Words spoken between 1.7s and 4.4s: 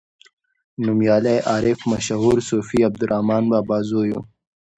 مشهور صوفي عبدالرحمان بابا زوی دی.